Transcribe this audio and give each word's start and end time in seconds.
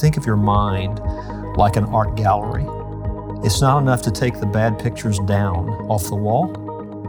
think 0.00 0.16
of 0.16 0.24
your 0.24 0.36
mind 0.36 0.98
like 1.58 1.76
an 1.76 1.84
art 1.84 2.16
gallery, 2.16 2.64
it's 3.44 3.60
not 3.60 3.82
enough 3.82 4.00
to 4.00 4.10
take 4.10 4.40
the 4.40 4.46
bad 4.46 4.78
pictures 4.78 5.18
down 5.26 5.68
off 5.90 6.06
the 6.06 6.16
wall. 6.16 6.48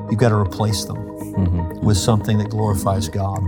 You've 0.09 0.19
got 0.19 0.29
to 0.29 0.35
replace 0.35 0.83
them 0.83 0.97
mm-hmm. 0.97 1.85
with 1.85 1.95
something 1.95 2.37
that 2.39 2.49
glorifies 2.49 3.07
God. 3.07 3.39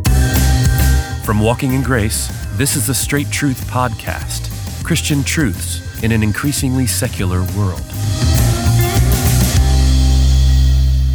From 1.25 1.41
Walking 1.41 1.73
in 1.73 1.81
Grace, 1.81 2.29
this 2.53 2.77
is 2.77 2.87
the 2.87 2.93
Straight 2.93 3.29
Truth 3.31 3.65
Podcast 3.67 4.49
Christian 4.85 5.23
truths 5.23 6.03
in 6.03 6.13
an 6.13 6.23
increasingly 6.23 6.87
secular 6.87 7.39
world. 7.57 7.81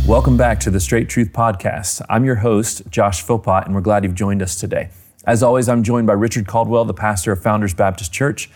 Welcome 0.07 0.37
back 0.37 0.61
to 0.61 0.71
the 0.71 0.81
Straight 0.81 1.09
Truth 1.09 1.33
Podcast. 1.33 2.05
I'm 2.11 2.27
your 2.27 2.37
host, 2.37 2.83
Josh 2.91 3.23
Philpott, 3.23 3.65
and 3.65 3.75
we're 3.75 3.81
glad 3.81 4.05
you've 4.05 4.15
joined 4.15 4.43
us 4.43 4.55
today. 4.55 4.91
As 5.29 5.43
always, 5.43 5.69
I'm 5.69 5.83
joined 5.83 6.07
by 6.07 6.15
Richard 6.15 6.47
Caldwell, 6.47 6.87
the 6.87 6.95
pastor 6.95 7.33
of 7.33 7.43
Founders 7.43 7.75
Baptist 7.75 8.11
Church. 8.15 8.49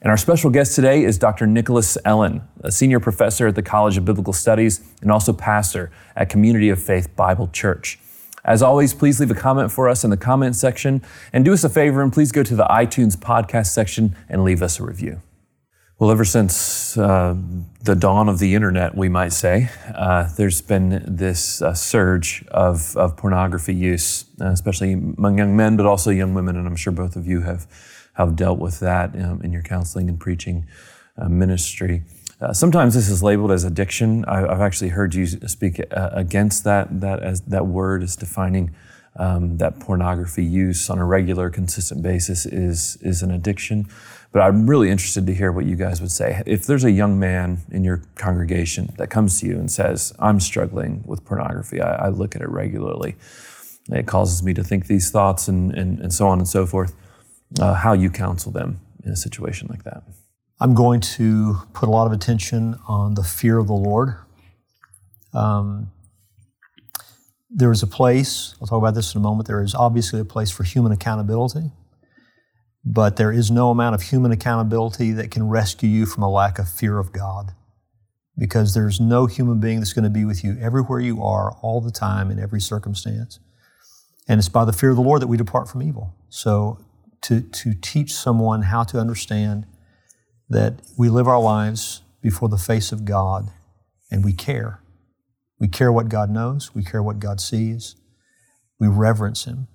And 0.00 0.12
our 0.12 0.16
special 0.16 0.48
guest 0.48 0.76
today 0.76 1.02
is 1.02 1.18
Dr. 1.18 1.44
Nicholas 1.44 1.98
Ellen, 2.04 2.42
a 2.60 2.70
senior 2.70 3.00
professor 3.00 3.48
at 3.48 3.56
the 3.56 3.64
College 3.64 3.96
of 3.96 4.04
Biblical 4.04 4.32
Studies 4.32 4.80
and 5.02 5.10
also 5.10 5.32
pastor 5.32 5.90
at 6.14 6.30
Community 6.30 6.68
of 6.68 6.80
Faith 6.80 7.16
Bible 7.16 7.48
Church. 7.48 7.98
As 8.44 8.62
always, 8.62 8.94
please 8.94 9.18
leave 9.18 9.32
a 9.32 9.34
comment 9.34 9.72
for 9.72 9.88
us 9.88 10.04
in 10.04 10.10
the 10.10 10.16
comment 10.16 10.54
section 10.54 11.02
and 11.32 11.44
do 11.44 11.52
us 11.52 11.64
a 11.64 11.68
favor 11.68 12.00
and 12.00 12.12
please 12.12 12.30
go 12.30 12.44
to 12.44 12.54
the 12.54 12.64
iTunes 12.66 13.16
podcast 13.16 13.66
section 13.66 14.14
and 14.28 14.44
leave 14.44 14.62
us 14.62 14.78
a 14.78 14.84
review. 14.84 15.20
Well, 16.00 16.10
ever 16.10 16.24
since 16.24 16.96
uh, 16.96 17.36
the 17.82 17.94
dawn 17.94 18.30
of 18.30 18.38
the 18.38 18.54
internet, 18.54 18.96
we 18.96 19.10
might 19.10 19.34
say, 19.34 19.68
uh, 19.94 20.30
there's 20.34 20.62
been 20.62 21.04
this 21.06 21.60
uh, 21.60 21.74
surge 21.74 22.42
of, 22.48 22.96
of 22.96 23.18
pornography 23.18 23.74
use, 23.74 24.24
uh, 24.40 24.46
especially 24.46 24.94
among 24.94 25.36
young 25.36 25.54
men, 25.54 25.76
but 25.76 25.84
also 25.84 26.10
young 26.10 26.32
women. 26.32 26.56
And 26.56 26.66
I'm 26.66 26.74
sure 26.74 26.90
both 26.90 27.16
of 27.16 27.26
you 27.26 27.42
have, 27.42 27.66
have 28.14 28.34
dealt 28.34 28.58
with 28.58 28.80
that 28.80 29.14
um, 29.14 29.42
in 29.42 29.52
your 29.52 29.60
counseling 29.60 30.08
and 30.08 30.18
preaching 30.18 30.66
uh, 31.18 31.28
ministry. 31.28 32.04
Uh, 32.40 32.54
sometimes 32.54 32.94
this 32.94 33.10
is 33.10 33.22
labeled 33.22 33.52
as 33.52 33.64
addiction. 33.64 34.24
I, 34.24 34.38
have 34.38 34.62
actually 34.62 34.88
heard 34.88 35.14
you 35.14 35.26
speak 35.26 35.82
against 35.90 36.64
that, 36.64 37.02
that, 37.02 37.22
as, 37.22 37.42
that 37.42 37.66
word 37.66 38.02
as 38.02 38.16
defining 38.16 38.74
um, 39.16 39.58
that 39.58 39.80
pornography 39.80 40.44
use 40.44 40.88
on 40.88 40.98
a 40.98 41.04
regular, 41.04 41.50
consistent 41.50 42.02
basis 42.02 42.46
is, 42.46 42.96
is 43.02 43.22
an 43.22 43.30
addiction. 43.30 43.88
But 44.32 44.42
I'm 44.42 44.70
really 44.70 44.90
interested 44.90 45.26
to 45.26 45.34
hear 45.34 45.50
what 45.50 45.66
you 45.66 45.74
guys 45.74 46.00
would 46.00 46.12
say. 46.12 46.40
If 46.46 46.66
there's 46.66 46.84
a 46.84 46.90
young 46.90 47.18
man 47.18 47.58
in 47.72 47.82
your 47.82 48.02
congregation 48.14 48.94
that 48.96 49.10
comes 49.10 49.40
to 49.40 49.46
you 49.46 49.58
and 49.58 49.70
says, 49.70 50.14
I'm 50.20 50.38
struggling 50.38 51.02
with 51.04 51.24
pornography, 51.24 51.80
I, 51.80 52.06
I 52.06 52.08
look 52.08 52.36
at 52.36 52.42
it 52.42 52.48
regularly, 52.48 53.16
it 53.88 54.06
causes 54.06 54.42
me 54.42 54.54
to 54.54 54.62
think 54.62 54.86
these 54.86 55.10
thoughts 55.10 55.48
and, 55.48 55.74
and, 55.74 55.98
and 55.98 56.12
so 56.12 56.28
on 56.28 56.38
and 56.38 56.46
so 56.46 56.64
forth, 56.64 56.94
uh, 57.60 57.74
how 57.74 57.92
you 57.92 58.08
counsel 58.08 58.52
them 58.52 58.80
in 59.04 59.10
a 59.10 59.16
situation 59.16 59.66
like 59.68 59.82
that. 59.82 60.04
I'm 60.60 60.74
going 60.74 61.00
to 61.00 61.56
put 61.72 61.88
a 61.88 61.92
lot 61.92 62.06
of 62.06 62.12
attention 62.12 62.78
on 62.86 63.14
the 63.14 63.24
fear 63.24 63.58
of 63.58 63.66
the 63.66 63.72
Lord. 63.72 64.14
Um, 65.32 65.90
there 67.50 67.72
is 67.72 67.82
a 67.82 67.86
place, 67.86 68.54
I'll 68.60 68.66
talk 68.66 68.78
about 68.78 68.94
this 68.94 69.14
in 69.14 69.20
a 69.20 69.22
moment, 69.22 69.48
there 69.48 69.62
is 69.62 69.74
obviously 69.74 70.20
a 70.20 70.24
place 70.24 70.50
for 70.50 70.62
human 70.62 70.92
accountability. 70.92 71.72
But 72.84 73.16
there 73.16 73.32
is 73.32 73.50
no 73.50 73.70
amount 73.70 73.94
of 73.94 74.02
human 74.02 74.32
accountability 74.32 75.12
that 75.12 75.30
can 75.30 75.48
rescue 75.48 75.88
you 75.88 76.06
from 76.06 76.22
a 76.22 76.30
lack 76.30 76.58
of 76.58 76.68
fear 76.68 76.98
of 76.98 77.12
God. 77.12 77.52
Because 78.38 78.72
there's 78.72 79.00
no 79.00 79.26
human 79.26 79.60
being 79.60 79.80
that's 79.80 79.92
going 79.92 80.04
to 80.04 80.10
be 80.10 80.24
with 80.24 80.42
you 80.42 80.56
everywhere 80.58 81.00
you 81.00 81.22
are, 81.22 81.52
all 81.60 81.82
the 81.82 81.90
time, 81.90 82.30
in 82.30 82.38
every 82.38 82.60
circumstance. 82.60 83.38
And 84.28 84.38
it's 84.38 84.48
by 84.48 84.64
the 84.64 84.72
fear 84.72 84.90
of 84.90 84.96
the 84.96 85.02
Lord 85.02 85.20
that 85.20 85.26
we 85.26 85.36
depart 85.36 85.68
from 85.68 85.82
evil. 85.82 86.14
So 86.30 86.78
to, 87.22 87.42
to 87.42 87.74
teach 87.74 88.14
someone 88.14 88.62
how 88.62 88.84
to 88.84 88.98
understand 88.98 89.66
that 90.48 90.80
we 90.96 91.08
live 91.10 91.28
our 91.28 91.40
lives 91.40 92.02
before 92.22 92.48
the 92.48 92.56
face 92.56 92.92
of 92.92 93.04
God 93.04 93.50
and 94.10 94.24
we 94.24 94.32
care. 94.32 94.80
We 95.60 95.68
care 95.68 95.92
what 95.92 96.08
God 96.08 96.30
knows, 96.30 96.74
we 96.74 96.82
care 96.82 97.02
what 97.02 97.20
God 97.20 97.40
sees, 97.40 97.94
we 98.80 98.88
reverence 98.88 99.44
Him. 99.44 99.68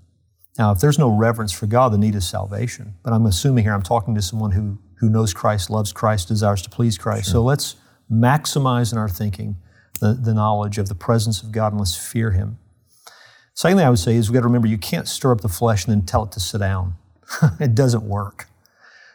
Now, 0.58 0.72
if 0.72 0.80
there's 0.80 0.98
no 0.98 1.10
reverence 1.10 1.52
for 1.52 1.68
God, 1.68 1.94
the 1.94 1.98
need 1.98 2.16
is 2.16 2.28
salvation. 2.28 2.96
But 3.04 3.14
I'm 3.14 3.26
assuming 3.26 3.66
here 3.66 3.74
I'm 3.74 3.84
talking 3.84 4.16
to 4.16 4.22
someone 4.22 4.52
who, 4.52 4.80
who 5.00 5.10
knows 5.10 5.34
Christ, 5.34 5.70
loves 5.70 5.94
Christ, 5.94 6.28
desires 6.28 6.62
to 6.64 6.70
please 6.70 6.98
Christ. 6.98 7.26
Sure. 7.26 7.34
So 7.34 7.44
let's 7.44 7.76
maximize 8.12 8.92
in 8.92 8.98
our 8.98 9.10
thinking 9.10 9.58
the, 10.00 10.14
the 10.14 10.34
knowledge 10.34 10.78
of 10.78 10.90
the 10.90 10.96
presence 10.96 11.44
of 11.44 11.52
God 11.52 11.74
and 11.74 11.80
let's 11.80 11.96
fear 11.96 12.32
Him. 12.32 12.58
Second 13.54 13.78
thing 13.78 13.86
I 13.86 13.90
would 13.90 14.00
say 14.00 14.16
is 14.16 14.30
we've 14.30 14.34
got 14.34 14.42
to 14.42 14.48
remember 14.48 14.68
you 14.68 14.78
can't 14.78 15.08
stir 15.08 15.32
up 15.32 15.42
the 15.42 15.50
flesh 15.50 15.86
and 15.86 15.96
then 15.96 16.06
tell 16.06 16.24
it 16.24 16.32
to 16.34 16.40
sit 16.40 16.60
down. 16.60 16.96
it 17.60 17.76
doesn't 17.76 18.04
work. 18.04 18.48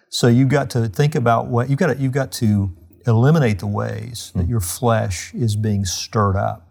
So 0.08 0.28
you've 0.28 0.48
got 0.48 0.70
to 0.70 0.88
think 0.88 1.14
about 1.14 1.46
what 1.46 1.68
you've 1.68 1.78
got 1.78 1.88
to, 1.88 1.96
you've 1.96 2.12
got 2.12 2.32
to 2.32 2.74
eliminate 3.06 3.58
the 3.58 3.66
ways 3.66 4.32
that 4.34 4.44
hmm. 4.44 4.50
your 4.50 4.60
flesh 4.60 5.32
is 5.34 5.56
being 5.56 5.84
stirred 5.84 6.36
up. 6.36 6.66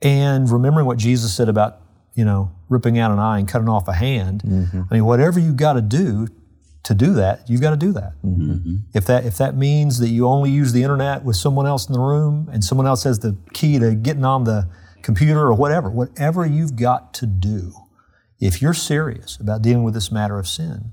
And 0.00 0.50
remembering 0.50 0.86
what 0.86 0.98
Jesus 0.98 1.32
said 1.32 1.48
about 1.48 1.82
you 2.14 2.24
know, 2.24 2.52
ripping 2.68 2.98
out 2.98 3.10
an 3.10 3.18
eye 3.18 3.38
and 3.38 3.48
cutting 3.48 3.68
off 3.68 3.88
a 3.88 3.92
hand. 3.92 4.42
Mm-hmm. 4.42 4.82
I 4.90 4.94
mean, 4.94 5.04
whatever 5.04 5.40
you've 5.40 5.56
got 5.56 5.74
to 5.74 5.82
do 5.82 6.28
to 6.84 6.94
do 6.94 7.14
that, 7.14 7.48
you've 7.48 7.60
got 7.60 7.70
to 7.70 7.76
do 7.76 7.92
that. 7.92 8.12
Mm-hmm. 8.24 8.76
If 8.94 9.06
that 9.06 9.24
if 9.24 9.38
that 9.38 9.56
means 9.56 9.98
that 9.98 10.08
you 10.08 10.26
only 10.26 10.50
use 10.50 10.72
the 10.72 10.82
internet 10.82 11.24
with 11.24 11.36
someone 11.36 11.66
else 11.66 11.86
in 11.86 11.92
the 11.92 12.00
room 12.00 12.48
and 12.52 12.62
someone 12.62 12.86
else 12.86 13.04
has 13.04 13.20
the 13.20 13.36
key 13.52 13.78
to 13.78 13.94
getting 13.94 14.24
on 14.24 14.44
the 14.44 14.68
computer 15.02 15.40
or 15.40 15.54
whatever, 15.54 15.90
whatever 15.90 16.44
you've 16.44 16.76
got 16.76 17.14
to 17.14 17.26
do, 17.26 17.72
if 18.40 18.60
you're 18.60 18.74
serious 18.74 19.36
about 19.36 19.62
dealing 19.62 19.84
with 19.84 19.94
this 19.94 20.12
matter 20.12 20.38
of 20.38 20.46
sin, 20.46 20.92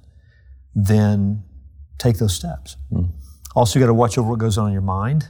then 0.74 1.44
take 1.98 2.18
those 2.18 2.34
steps. 2.34 2.78
Mm. 2.92 3.10
Also, 3.56 3.80
you 3.80 3.84
got 3.84 3.88
to 3.88 3.94
watch 3.94 4.18
over 4.18 4.30
what 4.30 4.40
goes 4.40 4.58
on 4.58 4.68
in 4.68 4.74
your 4.74 4.82
mind 4.82 5.30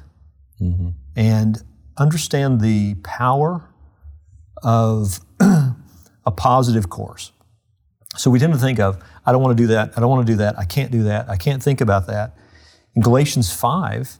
mm-hmm. 0.61 0.89
and 1.15 1.63
understand 1.97 2.61
the 2.61 2.95
power 3.03 3.69
of 4.63 5.19
a 5.39 6.31
positive 6.35 6.89
course. 6.89 7.31
So 8.17 8.29
we 8.29 8.39
tend 8.39 8.53
to 8.53 8.59
think 8.59 8.79
of, 8.79 9.01
I 9.25 9.31
don't 9.31 9.41
want 9.41 9.57
to 9.57 9.63
do 9.63 9.67
that, 9.67 9.93
I 9.95 10.01
don't 10.01 10.09
want 10.09 10.25
to 10.25 10.33
do 10.33 10.37
that, 10.37 10.57
I 10.57 10.65
can't 10.65 10.91
do 10.91 11.03
that, 11.03 11.29
I 11.29 11.37
can't 11.37 11.61
think 11.61 11.79
about 11.79 12.07
that. 12.07 12.35
In 12.95 13.01
Galatians 13.01 13.53
5, 13.53 14.17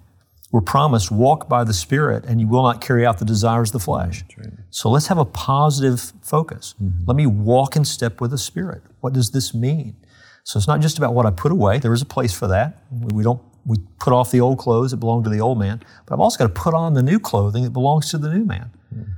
we're 0.52 0.62
promised, 0.62 1.12
walk 1.12 1.50
by 1.50 1.64
the 1.64 1.74
Spirit 1.74 2.24
and 2.26 2.40
you 2.40 2.48
will 2.48 2.64
not 2.64 2.82
carry 2.82 3.06
out 3.06 3.20
the 3.20 3.26
desires 3.26 3.70
of 3.70 3.74
the 3.74 3.80
flesh. 3.80 4.24
Right. 4.38 4.50
So 4.70 4.90
let's 4.90 5.08
have 5.08 5.18
a 5.18 5.26
positive 5.26 6.14
focus. 6.22 6.76
Mm-hmm. 6.82 7.04
Let 7.06 7.16
me 7.16 7.26
walk 7.26 7.76
in 7.76 7.86
step 7.86 8.22
with 8.22 8.32
the 8.32 8.38
Spirit. 8.38 8.84
What 9.02 9.14
does 9.14 9.32
this 9.32 9.54
mean? 9.54 9.96
So 10.44 10.58
it's 10.58 10.68
not 10.68 10.82
just 10.82 10.98
about 10.98 11.14
what 11.14 11.26
I 11.26 11.32
put 11.32 11.52
away. 11.52 11.80
There 11.80 11.94
is 11.94 12.02
a 12.02 12.06
place 12.06 12.34
for 12.34 12.48
that. 12.48 12.84
We 12.92 13.24
don't 13.24 13.42
we 13.66 13.78
put 14.00 14.14
off 14.14 14.32
the 14.32 14.42
old 14.42 14.58
clothes 14.58 14.92
that 14.92 14.98
belong 14.98 15.24
to 15.24 15.30
the 15.30 15.42
old 15.42 15.60
man, 15.60 15.84
but 16.06 16.14
I've 16.14 16.20
also 16.20 16.38
got 16.38 16.54
to 16.54 16.62
put 16.62 16.74
on 16.74 16.94
the 16.94 17.04
new 17.04 17.20
clothing 17.20 17.64
that 17.64 17.72
belongs 17.72 18.10
to 18.12 18.18
the 18.18 18.34
new 18.34 18.46
man. 18.46 18.72
Mm-hmm. 18.94 19.12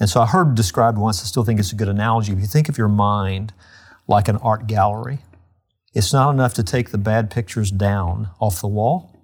And 0.00 0.10
so 0.10 0.20
I 0.20 0.26
heard 0.26 0.54
described 0.54 0.98
once, 0.98 1.22
I 1.22 1.26
still 1.26 1.44
think 1.44 1.58
it's 1.58 1.72
a 1.72 1.76
good 1.76 1.88
analogy. 1.88 2.32
If 2.32 2.40
you 2.40 2.46
think 2.46 2.68
of 2.68 2.76
your 2.76 2.88
mind 2.88 3.52
like 4.06 4.28
an 4.28 4.36
art 4.38 4.66
gallery, 4.66 5.20
it's 5.94 6.12
not 6.12 6.30
enough 6.30 6.52
to 6.54 6.62
take 6.62 6.90
the 6.90 6.98
bad 6.98 7.30
pictures 7.30 7.70
down 7.70 8.28
off 8.38 8.60
the 8.60 8.68
wall. 8.68 9.18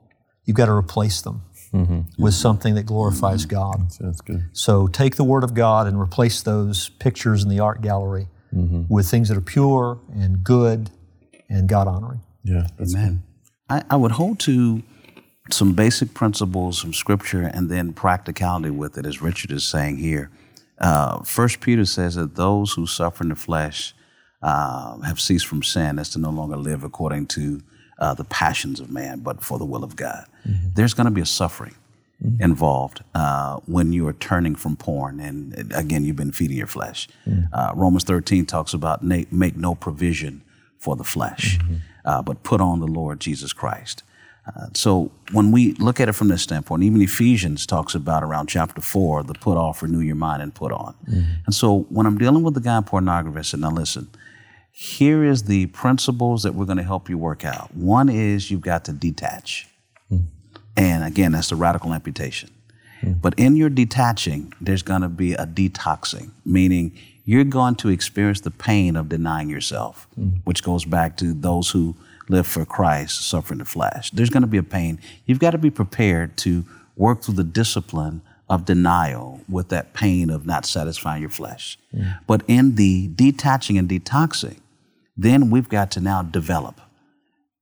You've 0.45 0.57
got 0.57 0.67
to 0.67 0.73
replace 0.73 1.21
them 1.21 1.43
mm-hmm. 1.73 2.01
with 2.19 2.35
something 2.35 2.75
that 2.77 2.85
glorifies 2.85 3.47
mm-hmm. 3.47 3.55
God. 3.55 3.91
That's 4.01 4.21
good. 4.23 4.49
So 4.53 4.87
take 4.87 5.17
the 5.17 5.25
Word 5.25 5.45
of 5.45 5.55
God 5.55 5.87
and 5.87 6.01
replace 6.01 6.43
those 6.43 6.89
pictures 6.89 7.43
in 7.43 7.51
the 7.51 7.61
art 7.61 7.83
gallery 7.83 8.29
mm-hmm. 8.55 8.85
with 8.89 9.09
things 9.09 9.29
that 9.29 9.37
are 9.37 9.43
pure 9.43 10.01
and 10.15 10.43
good 10.43 10.91
and 11.49 11.69
God 11.69 11.87
honoring. 11.87 12.23
Yeah, 12.45 12.67
Amen. 12.81 13.23
I, 13.73 13.83
I 13.91 13.97
would 13.97 14.13
hold 14.13 14.39
to 14.41 14.83
some 15.51 15.73
basic 15.73 16.15
principles 16.15 16.79
from 16.79 16.93
Scripture 16.93 17.43
and 17.43 17.71
then 17.71 17.93
practicality 17.93 18.71
with 18.71 18.99
it, 18.99 19.07
as 19.07 19.23
Richard 19.23 19.51
is 19.51 19.65
saying 19.65 19.97
here. 19.97 20.31
Uh, 20.79 21.23
First 21.23 21.61
Peter 21.61 21.85
says 21.85 22.17
that 22.17 22.35
those 22.35 22.73
who 22.73 22.87
suffer 22.87 23.23
in 23.25 23.31
the 23.31 23.37
flesh 23.37 23.95
uh, 24.43 24.99
have 25.01 25.21
ceased 25.21 25.47
from 25.47 25.63
sin, 25.63 25.99
as 25.99 26.11
to 26.11 26.19
no 26.19 26.31
longer 26.31 26.57
live 26.57 26.85
according 26.85 27.27
to 27.29 27.63
uh, 27.99 28.15
the 28.15 28.25
passions 28.25 28.81
of 28.81 28.91
man, 28.91 29.21
but 29.21 29.43
for 29.43 29.59
the 29.59 29.65
will 29.65 29.85
of 29.85 29.97
God. 29.97 30.27
Mm-hmm. 30.47 30.69
There's 30.75 30.95
going 30.95 31.07
to 31.07 31.13
be 31.13 31.21
a 31.21 31.27
suffering 31.27 31.77
mm-hmm. 32.23 32.43
involved 32.43 33.03
uh, 33.15 33.61
when 33.67 33.93
you 33.93 34.07
are 34.09 34.15
turning 34.15 34.55
from 34.55 34.77
porn, 34.77 35.21
and 35.21 35.73
again, 35.75 36.05
you've 36.05 36.17
been 36.17 36.33
feeding 36.33 36.57
your 36.57 36.67
flesh. 36.67 37.09
Mm-hmm. 37.27 37.55
Uh, 37.55 37.73
Romans 37.75 38.05
13 38.05 38.45
talks 38.45 38.75
about 38.75 39.03
make 39.03 39.57
no 39.57 39.75
provision 39.75 40.43
for 40.79 40.97
the 40.97 41.05
flesh, 41.05 41.59
mm-hmm. 41.59 41.77
Uh, 42.05 42.23
but 42.23 42.43
put 42.43 42.61
on 42.61 42.81
the 42.81 42.87
Lord 42.87 43.21
Jesus 43.21 43.53
Christ. 43.53 44.03
Uh, 44.45 44.67
so 44.75 45.13
when 45.31 45.53
we 45.53 45.73
look 45.75 46.01
at 46.01 46.09
it 46.09 46.15
from 46.15 46.29
this 46.29 46.43
standpoint, 46.43 46.83
even 46.83 47.01
Ephesians 47.01 47.65
talks 47.65 47.95
about 47.95 48.25
around 48.25 48.49
chapter 48.49 48.81
four, 48.81 49.23
the 49.23 49.35
put 49.35 49.57
off, 49.57 49.83
renew 49.83 50.01
your 50.01 50.17
mind, 50.17 50.43
and 50.43 50.53
put 50.53 50.73
on. 50.73 50.95
Mm-hmm. 51.09 51.33
And 51.47 51.55
so 51.55 51.87
when 51.91 52.07
I'm 52.07 52.19
dealing 52.19 52.43
with 52.43 52.55
the 52.55 52.61
guy 52.61 52.81
pornography, 52.81 53.39
I 53.39 53.43
said, 53.43 53.61
now 53.61 53.71
listen, 53.71 54.11
here 54.73 55.23
is 55.23 55.45
the 55.45 55.67
principles 55.67 56.43
that 56.43 56.55
we're 56.55 56.65
going 56.65 56.79
to 56.79 56.83
help 56.83 57.09
you 57.09 57.19
work 57.19 57.45
out. 57.45 57.73
One 57.77 58.09
is 58.09 58.51
you've 58.51 58.63
got 58.63 58.85
to 58.87 58.93
detach. 58.93 59.69
Mm-hmm. 60.11 60.27
And 60.77 61.05
again, 61.05 61.33
that's 61.33 61.51
the 61.51 61.57
radical 61.57 61.95
amputation. 61.95 62.51
Mm-hmm. 63.01 63.21
But 63.21 63.35
in 63.39 63.55
your 63.55 63.71
detaching, 63.71 64.55
there's 64.61 64.83
going 64.83 65.03
to 65.03 65.09
be 65.09 65.35
a 65.35 65.47
detoxing, 65.47 66.31
meaning 66.45 66.99
you're 67.25 67.45
going 67.45 67.77
to 67.77 67.89
experience 67.89 68.41
the 68.41 68.51
pain 68.51 68.97
of 68.97 69.09
denying 69.09 69.49
yourself, 69.49 70.09
mm. 70.19 70.41
which 70.45 70.63
goes 70.63 70.85
back 70.85 71.17
to 71.19 71.33
those 71.33 71.71
who 71.71 71.95
live 72.29 72.47
for 72.47 72.65
Christ, 72.65 73.27
suffer 73.29 73.53
in 73.53 73.59
the 73.59 73.65
flesh. 73.65 74.11
There's 74.11 74.31
going 74.31 74.43
to 74.43 74.49
be 74.49 74.59
a 74.59 74.63
pain. 74.63 74.99
You've 75.27 75.39
got 75.39 75.51
to 75.53 75.59
be 75.59 75.71
prepared 75.71 76.37
to 76.39 76.65
work 76.97 77.23
through 77.23 77.35
the 77.35 77.45
discipline 77.45 78.23
of 78.49 78.65
denial 78.65 79.41
with 79.49 79.69
that 79.69 79.95
pain 79.95 80.31
of 80.31 80.47
not 80.47 80.67
satisfying 80.67 81.21
your 81.21 81.31
flesh. 81.31 81.79
Mm. 81.95 82.19
But 82.27 82.43
in 82.49 82.75
the 82.75 83.09
detaching 83.09 83.79
and 83.79 83.89
detoxing, 83.89 84.59
then 85.17 85.51
we've 85.51 85.69
got 85.69 85.91
to 85.93 86.01
now 86.01 86.23
develop 86.23 86.81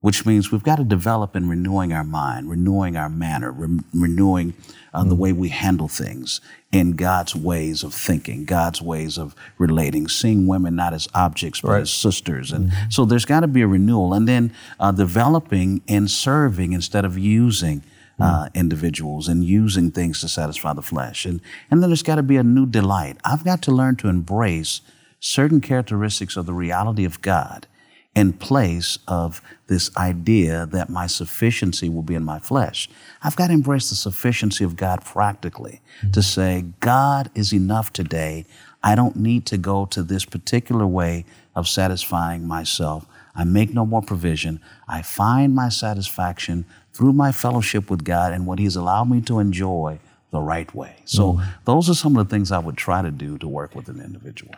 which 0.01 0.25
means 0.25 0.51
we've 0.51 0.63
got 0.63 0.77
to 0.77 0.85
develop 0.85 1.37
in 1.37 1.49
renewing 1.49 1.93
our 1.93 2.05
mind, 2.05 2.49
renewing 2.49 2.97
our 2.97 3.11
manner, 3.11 3.53
re- 3.53 3.81
renewing 3.93 4.55
uh, 4.95 5.05
the 5.05 5.15
way 5.15 5.33
we 5.33 5.51
handle 5.51 5.89
things 5.89 6.41
in 6.73 6.93
God's 6.93 7.37
ways 7.37 7.83
of 7.83 7.93
thinking, 7.93 8.45
God's 8.45 8.81
ways 8.81 9.19
of 9.19 9.35
relating, 9.59 10.09
seeing 10.09 10.47
women 10.47 10.75
not 10.75 10.95
as 10.95 11.07
objects, 11.15 11.61
but 11.61 11.71
right. 11.71 11.83
as 11.83 11.91
sisters. 11.91 12.51
And 12.51 12.71
mm-hmm. 12.71 12.91
so 12.91 13.05
there's 13.05 13.27
got 13.27 13.41
to 13.41 13.47
be 13.47 13.61
a 13.61 13.67
renewal. 13.67 14.15
And 14.15 14.27
then 14.27 14.55
uh, 14.79 14.91
developing 14.93 15.83
and 15.87 16.11
serving 16.11 16.73
instead 16.73 17.05
of 17.05 17.19
using. 17.19 17.83
Uh, 18.23 18.45
mm. 18.45 18.55
individuals 18.55 19.29
and 19.29 19.47
using 19.47 19.91
things 19.91 20.21
to 20.21 20.29
satisfy 20.29 20.75
the 20.75 20.83
flesh. 20.83 21.25
And, 21.25 21.41
and 21.71 21.83
then 21.83 21.89
there's 21.89 22.03
got 22.03 22.17
to 22.17 22.23
be 22.23 22.37
a 22.37 22.43
new 22.43 22.67
delight. 22.67 23.17
I've 23.25 23.45
got 23.45 23.63
to 23.63 23.71
learn 23.71 23.97
to 23.97 24.09
embrace 24.09 24.83
certain 25.21 25.63
characteristics 25.63 26.37
of 26.37 26.45
the 26.45 26.53
reality 26.53 27.07
of 27.07 27.23
God 27.23 27.67
in 28.15 28.33
place 28.33 28.99
of 29.07 29.41
this 29.69 29.95
idea 29.97 30.67
that 30.67 30.91
my 30.91 31.07
sufficiency 31.07 31.89
will 31.89 32.03
be 32.03 32.15
in 32.15 32.25
my 32.25 32.41
flesh. 32.41 32.89
I've 33.23 33.37
got 33.37 33.49
to 33.49 33.53
embrace 33.53 33.89
the 33.89 33.95
sufficiency 33.95 34.65
of 34.65 34.77
God 34.77 35.05
practically 35.05 35.81
mm-hmm. 35.99 36.11
to 36.11 36.23
say, 36.23 36.65
God 36.81 37.31
is 37.35 37.53
enough 37.53 37.93
today. 37.93 38.47
I 38.83 38.95
don't 38.95 39.17
need 39.17 39.47
to 39.47 39.59
go 39.59 39.87
to 39.87 40.03
this 40.03 40.25
particular 40.25 40.87
way 40.87 41.25
of 41.55 41.69
satisfying 41.69 42.47
myself. 42.47 43.07
I 43.35 43.45
make 43.45 43.73
no 43.73 43.87
more 43.87 44.03
provision. 44.03 44.61
I 44.89 45.03
find 45.03 45.55
my 45.55 45.69
satisfaction 45.69 46.65
through 46.93 47.13
my 47.13 47.31
fellowship 47.31 47.91
with 47.91 48.05
God 48.05 48.33
and 48.33 48.45
what 48.45 48.59
He's 48.59 48.75
allowed 48.75 49.05
me 49.05 49.21
to 49.23 49.39
enjoy 49.39 50.01
the 50.33 50.41
right 50.41 50.73
way. 50.75 50.97
So, 51.05 51.35
mm-hmm. 51.35 51.51
those 51.65 51.89
are 51.89 51.95
some 51.95 52.17
of 52.17 52.29
the 52.29 52.35
things 52.35 52.51
I 52.51 52.59
would 52.59 52.77
try 52.77 53.03
to 53.03 53.11
do 53.11 53.39
to 53.39 53.49
work 53.49 53.75
with 53.75 53.89
an 53.89 54.01
individual. 54.01 54.55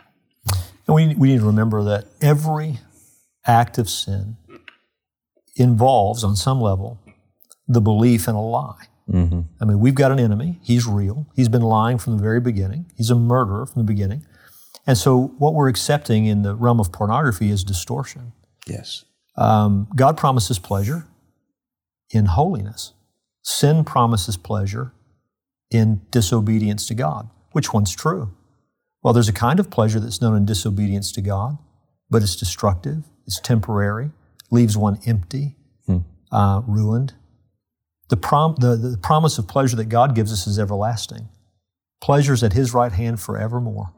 And 0.87 0.97
we, 0.97 1.15
we 1.15 1.29
need 1.29 1.41
to 1.41 1.47
remember 1.47 1.85
that 1.85 2.07
every 2.21 2.79
act 3.47 3.79
of 3.79 3.89
sin 3.89 4.37
involves, 5.56 6.25
on 6.25 6.37
some 6.37 6.61
level, 6.61 7.00
the 7.69 7.81
belief 7.81 8.29
in 8.29 8.35
a 8.35 8.43
lie. 8.43 8.87
Mm-hmm. 9.11 9.41
I 9.61 9.65
mean, 9.65 9.81
we've 9.81 9.94
got 9.94 10.12
an 10.12 10.19
enemy. 10.19 10.59
He's 10.62 10.87
real. 10.87 11.27
He's 11.35 11.49
been 11.49 11.62
lying 11.62 11.99
from 11.99 12.17
the 12.17 12.23
very 12.23 12.41
beginning. 12.41 12.87
He's 12.97 13.11
a 13.11 13.15
murderer 13.15 13.67
from 13.67 13.83
the 13.83 13.87
beginning. 13.87 14.25
And 14.87 14.97
so, 14.97 15.35
what 15.39 15.55
we're 15.55 15.69
accepting 15.69 16.27
in 16.27 16.43
the 16.43 16.55
realm 16.55 16.81
of 16.81 16.93
pornography 16.93 17.50
is 17.50 17.62
distortion. 17.62 18.33
Yes. 18.67 19.05
Um, 19.37 19.89
God 19.94 20.17
promises 20.17 20.59
pleasure 20.59 21.06
in 22.11 22.27
holiness. 22.27 22.93
Sin 23.43 23.85
promises 23.85 24.37
pleasure 24.37 24.93
in 25.71 26.03
disobedience 26.11 26.87
to 26.89 26.94
God. 26.94 27.29
Which 27.53 27.73
one's 27.73 27.94
true? 27.94 28.33
Well, 29.03 29.12
there's 29.12 29.29
a 29.29 29.33
kind 29.33 29.59
of 29.59 29.71
pleasure 29.71 29.99
that's 29.99 30.21
known 30.21 30.37
in 30.37 30.44
disobedience 30.44 31.11
to 31.12 31.21
God, 31.21 31.59
but 32.12 32.23
it's 32.23 32.37
destructive 32.37 33.03
it's 33.26 33.41
temporary, 33.41 34.11
leaves 34.50 34.76
one 34.76 34.99
empty, 35.06 35.56
hmm. 35.87 35.99
uh, 36.31 36.61
ruined. 36.67 37.14
The, 38.09 38.17
prom- 38.17 38.56
the, 38.59 38.76
the 38.76 38.99
promise 38.99 39.38
of 39.38 39.49
pleasure 39.49 39.76
that 39.76 39.87
God 39.88 40.14
gives 40.14 40.32
us 40.32 40.47
is 40.47 40.59
everlasting. 40.59 41.29
Pleasure's 42.03 42.43
at 42.43 42.53
His 42.53 42.75
right 42.75 42.93
hand 42.93 43.20
forevermore. 43.20 43.93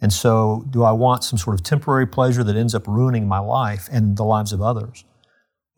And 0.00 0.12
so, 0.12 0.66
do 0.68 0.82
I 0.82 0.90
want 0.92 1.22
some 1.22 1.38
sort 1.38 1.54
of 1.54 1.62
temporary 1.62 2.06
pleasure 2.06 2.42
that 2.42 2.56
ends 2.56 2.74
up 2.74 2.88
ruining 2.88 3.28
my 3.28 3.38
life 3.38 3.88
and 3.92 4.16
the 4.16 4.24
lives 4.24 4.52
of 4.52 4.60
others? 4.60 5.04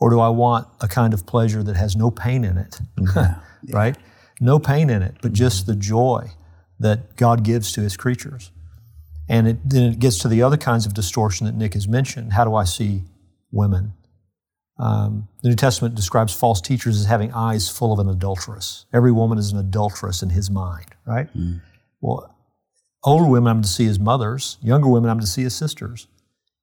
Or 0.00 0.10
do 0.10 0.18
I 0.18 0.30
want 0.30 0.66
a 0.80 0.88
kind 0.88 1.12
of 1.12 1.26
pleasure 1.26 1.62
that 1.62 1.76
has 1.76 1.94
no 1.94 2.10
pain 2.10 2.44
in 2.44 2.58
it? 2.58 2.80
Yeah. 3.66 3.76
right? 3.78 3.96
No 4.42 4.58
pain 4.58 4.90
in 4.90 5.00
it, 5.00 5.14
but 5.22 5.32
just 5.32 5.64
the 5.64 5.74
joy 5.74 6.32
that 6.78 7.16
God 7.16 7.44
gives 7.44 7.72
to 7.72 7.80
His 7.80 7.96
creatures. 7.96 8.50
And 9.28 9.48
it, 9.48 9.58
then 9.68 9.92
it 9.92 9.98
gets 9.98 10.18
to 10.18 10.28
the 10.28 10.42
other 10.42 10.56
kinds 10.56 10.86
of 10.86 10.94
distortion 10.94 11.46
that 11.46 11.54
Nick 11.54 11.74
has 11.74 11.88
mentioned. 11.88 12.34
How 12.34 12.44
do 12.44 12.54
I 12.54 12.64
see 12.64 13.02
women? 13.50 13.94
Um, 14.78 15.28
the 15.42 15.48
New 15.48 15.54
Testament 15.54 15.94
describes 15.94 16.34
false 16.34 16.60
teachers 16.60 16.98
as 16.98 17.06
having 17.06 17.32
eyes 17.32 17.68
full 17.68 17.92
of 17.92 17.98
an 18.00 18.08
adulteress. 18.08 18.86
Every 18.92 19.12
woman 19.12 19.38
is 19.38 19.52
an 19.52 19.58
adulteress 19.58 20.22
in 20.22 20.30
his 20.30 20.50
mind, 20.50 20.86
right? 21.06 21.32
Mm. 21.36 21.60
Well, 22.00 22.34
older 23.04 23.28
women 23.28 23.50
I'm 23.50 23.62
to 23.62 23.68
see 23.68 23.86
as 23.86 23.98
mothers, 23.98 24.58
younger 24.60 24.88
women 24.88 25.10
I'm 25.10 25.20
to 25.20 25.26
see 25.26 25.44
as 25.44 25.54
sisters. 25.54 26.08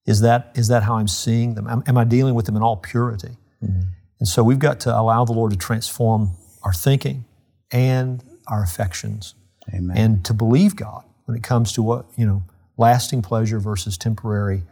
Is 0.06 0.22
that, 0.22 0.52
is 0.56 0.68
that 0.68 0.84
how 0.84 0.96
I'm 0.96 1.08
seeing 1.08 1.54
them? 1.54 1.68
Am, 1.68 1.84
am 1.88 1.98
I 1.98 2.04
dealing 2.04 2.36
with 2.36 2.48
them 2.48 2.58
in 2.58 2.62
all 2.64 2.78
purity? 2.78 3.38
Mm. 3.64 3.86
And 4.20 4.28
so 4.28 4.44
we've 4.44 4.60
got 4.60 4.80
to 4.82 4.96
allow 4.98 5.26
the 5.26 5.34
Lord 5.34 5.52
to 5.52 5.58
transform 5.58 6.32
our 6.64 6.74
thinking 6.74 7.26
and 7.72 8.24
our 8.48 8.62
affections 8.62 9.36
Amen. 9.74 9.98
and 9.98 10.26
to 10.26 10.34
believe 10.34 10.76
God 10.76 11.06
when 11.32 11.38
it 11.38 11.44
comes 11.44 11.72
to 11.72 11.82
what, 11.82 12.08
you 12.18 12.26
know, 12.26 12.44
lasting 12.76 13.22
pleasure 13.22 13.58
versus 13.58 13.98
temporary 13.98 14.64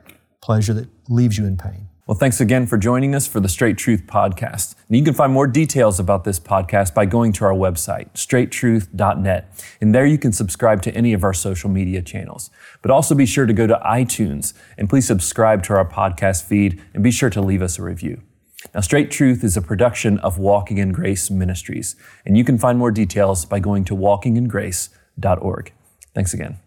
pleasure 0.42 0.74
that 0.74 0.90
leaves 1.08 1.38
you 1.38 1.46
in 1.46 1.56
pain. 1.56 1.88
Well, 2.06 2.18
thanks 2.18 2.42
again 2.42 2.68
for 2.68 2.78
joining 2.78 3.16
us 3.16 3.26
for 3.28 3.40
the 3.40 3.48
Straight 3.48 3.78
Truth 3.78 4.04
Podcast. 4.08 4.76
And 4.90 4.98
you 4.98 5.06
can 5.06 5.14
find 5.14 5.32
more 5.32 5.48
details 5.48 6.02
about 6.02 6.26
this 6.26 6.38
podcast 6.38 6.94
by 6.94 7.06
going 7.06 7.32
to 7.34 7.46
our 7.46 7.54
website, 7.54 8.12
straighttruth.net. 8.12 9.64
And 9.80 9.96
there 9.96 10.06
you 10.06 10.18
can 10.18 10.34
subscribe 10.34 10.82
to 10.82 10.94
any 10.94 11.14
of 11.14 11.24
our 11.24 11.34
social 11.34 11.70
media 11.70 12.02
channels. 12.02 12.50
But 12.82 12.92
also 12.92 13.16
be 13.16 13.26
sure 13.26 13.46
to 13.46 13.54
go 13.54 13.66
to 13.66 13.80
iTunes 13.86 14.54
and 14.78 14.90
please 14.90 15.08
subscribe 15.08 15.64
to 15.64 15.74
our 15.76 15.88
podcast 15.88 16.44
feed 16.44 16.82
and 16.94 17.02
be 17.02 17.12
sure 17.12 17.30
to 17.30 17.40
leave 17.40 17.62
us 17.62 17.80
a 17.80 17.84
review. 17.84 18.22
Now, 18.74 18.82
Straight 18.82 19.12
Truth 19.12 19.46
is 19.46 19.56
a 19.56 19.62
production 19.62 20.20
of 20.20 20.38
Walking 20.38 20.78
in 20.78 20.92
Grace 20.92 21.32
Ministries, 21.32 21.96
and 22.26 22.38
you 22.38 22.44
can 22.44 22.58
find 22.58 22.78
more 22.78 22.92
details 22.92 23.46
by 23.46 23.62
going 23.62 23.86
to 23.86 23.96
walkingingrace.org. 23.96 25.72
Thanks 26.14 26.34
again. 26.34 26.58